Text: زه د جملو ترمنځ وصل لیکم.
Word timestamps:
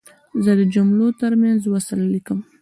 زه 0.43 0.51
د 0.59 0.61
جملو 0.73 1.07
ترمنځ 1.21 1.61
وصل 1.67 1.99
لیکم. 2.13 2.39